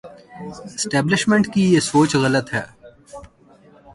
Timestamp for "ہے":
2.53-2.63